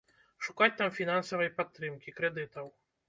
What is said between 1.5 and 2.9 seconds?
падтрымкі, крэдытаў.